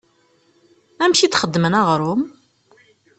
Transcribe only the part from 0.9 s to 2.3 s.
Amek i d-xeddmen aɣrum?